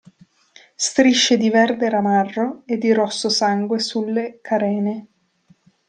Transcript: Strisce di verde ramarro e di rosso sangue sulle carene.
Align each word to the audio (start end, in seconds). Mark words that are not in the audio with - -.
Strisce 0.77 1.37
di 1.37 1.51
verde 1.51 1.87
ramarro 1.87 2.63
e 2.65 2.79
di 2.79 2.91
rosso 2.91 3.29
sangue 3.29 3.77
sulle 3.77 4.39
carene. 4.41 5.07